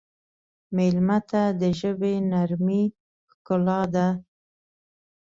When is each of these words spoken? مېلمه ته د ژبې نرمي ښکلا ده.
مېلمه 0.75 1.17
ته 1.29 1.41
د 1.61 1.63
ژبې 1.79 2.13
نرمي 2.31 2.83
ښکلا 3.31 3.81
ده. 3.93 4.07